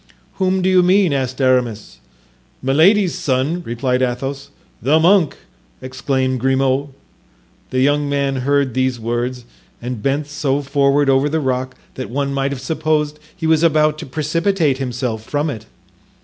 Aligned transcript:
"Whom 0.37 0.63
do 0.63 0.67
you 0.71 0.81
mean?" 0.81 1.13
asked 1.13 1.39
Aramis. 1.39 1.99
"Milady's 2.63 3.13
son," 3.13 3.61
replied 3.63 4.01
Athos. 4.01 4.49
"The 4.81 4.99
monk!" 4.99 5.37
exclaimed 5.79 6.39
Grimaud. 6.39 6.89
The 7.69 7.81
young 7.81 8.09
man 8.09 8.37
heard 8.37 8.73
these 8.73 8.99
words 8.99 9.45
and 9.79 10.01
bent 10.01 10.25
so 10.25 10.63
forward 10.63 11.07
over 11.07 11.29
the 11.29 11.39
rock 11.39 11.75
that 11.93 12.09
one 12.09 12.33
might 12.33 12.51
have 12.51 12.61
supposed 12.61 13.19
he 13.35 13.45
was 13.45 13.61
about 13.61 13.99
to 13.99 14.07
precipitate 14.07 14.79
himself 14.79 15.23
from 15.23 15.51
it. 15.51 15.67